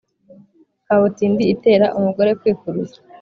[0.85, 2.99] kabutindi itera umugore kwikuruza.